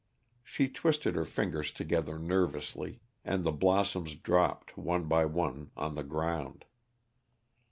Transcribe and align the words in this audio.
She 0.43 0.67
twisted 0.67 1.13
her 1.13 1.25
fingers 1.25 1.71
together 1.71 2.17
nervously, 2.17 3.01
and 3.23 3.43
the 3.43 3.51
blossoms 3.51 4.15
dropped, 4.15 4.75
one 4.75 5.03
by 5.07 5.25
one, 5.25 5.69
on 5.77 5.93
the 5.93 6.03
ground. 6.03 6.65